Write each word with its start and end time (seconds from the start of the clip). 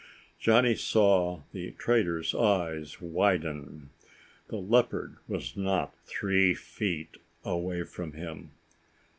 Johnny 0.39 0.73
saw 0.73 1.43
the 1.51 1.73
trader's 1.73 2.33
eyes 2.33 2.99
widen. 2.99 3.91
The 4.47 4.55
leopard 4.55 5.17
was 5.27 5.55
not 5.55 5.93
three 6.07 6.55
feet 6.55 7.17
away 7.45 7.83
from 7.83 8.13
him. 8.13 8.49